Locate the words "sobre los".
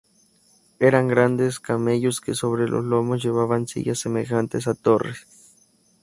2.33-2.83